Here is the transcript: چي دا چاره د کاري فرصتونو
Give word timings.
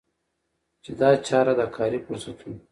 چي 0.83 0.91
دا 0.99 1.09
چاره 1.27 1.53
د 1.59 1.61
کاري 1.75 1.99
فرصتونو 2.05 2.59